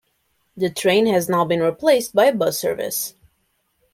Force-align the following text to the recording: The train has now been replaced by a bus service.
The 0.57 0.71
train 0.71 1.05
has 1.05 1.29
now 1.29 1.45
been 1.45 1.61
replaced 1.61 2.15
by 2.15 2.25
a 2.25 2.33
bus 2.33 2.57
service. 2.59 3.13